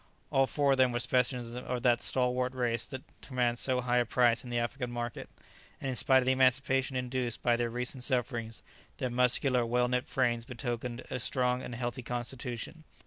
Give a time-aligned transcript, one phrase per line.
[0.31, 4.05] All four of them were specimens of that stalwart race that commands so high a
[4.07, 5.29] price in the African market,
[5.79, 8.63] and in spite of the emaciation induced by their recent sufferings,
[8.97, 12.83] their muscular, well knit frames betokened a strong and healthy constitution.